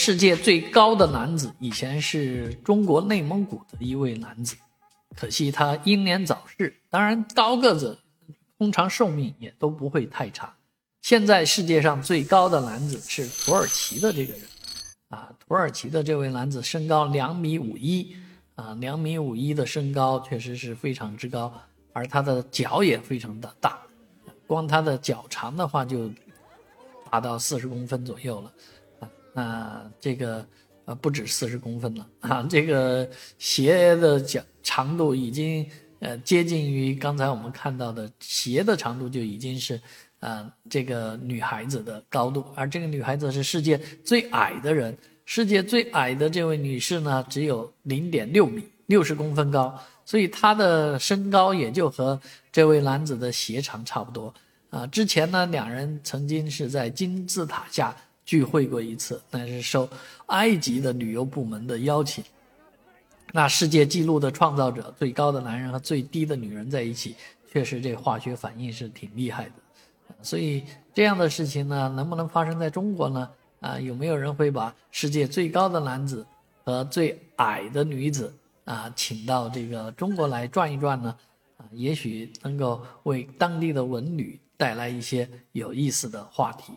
[0.00, 4.56] 世界最高的男子以前是中国内蒙古的一位男子，
[5.14, 6.74] 可惜他英年早逝。
[6.88, 7.98] 当然，高个子
[8.58, 10.50] 通常寿命也都不会太长。
[11.02, 14.42] 现在世界上最高的男子是土耳其的这个人，
[15.10, 18.16] 啊，土耳其的这位男子身高两米五一，
[18.54, 21.52] 啊，两米五一的身高确实是非常之高，
[21.92, 23.78] 而他的脚也非常的大，
[24.46, 26.10] 光他的脚长的话就
[27.10, 28.50] 达到四十公分左右了。
[29.34, 30.44] 啊，这个
[30.84, 35.64] 呃不止四十公分了 啊，这个鞋的脚长度已经
[36.00, 39.80] 呃接近于刚才我们看到的鞋的长度就已经是，
[40.18, 52.20] 呃这个女孩子的高度，而这个女孩子是世界最矮的人，世界最矮的这位女士呢只有零点六米，六十公分高，所以她的身高也就和
[52.50, 54.34] 这位男子的鞋长差不多
[54.70, 54.86] 啊。
[54.88, 57.94] 之前呢，两人曾经是在金字塔下。
[58.30, 59.90] 聚会过一次，但是受
[60.26, 62.22] 埃及的旅游部门的邀请。
[63.32, 67.16] 那世界纪录的创造者，最高的男人和最低的女人在一起，
[67.50, 69.52] 确实这化学反应是挺厉害的。
[70.22, 70.62] 所以
[70.94, 73.28] 这样的事情呢，能不能发生在中国呢？
[73.58, 76.24] 啊，有没有人会把世界最高的男子
[76.62, 78.32] 和最矮的女子
[78.64, 81.16] 啊，请到这个中国来转一转呢？
[81.56, 86.74] 啊，也许能够为当地的文旅带来一些有意思的话题。